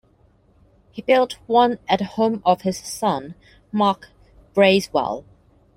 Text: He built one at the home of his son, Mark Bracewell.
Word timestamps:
He 0.91 1.03
built 1.03 1.33
one 1.45 1.77
at 1.87 1.99
the 1.99 2.05
home 2.05 2.41
of 2.43 2.63
his 2.63 2.79
son, 2.79 3.35
Mark 3.71 4.09
Bracewell. 4.55 5.25